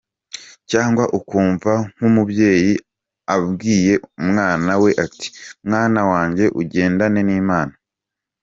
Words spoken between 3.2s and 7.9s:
abwiye umwana we ati: «Mwana wanjye ugendane n’Imana.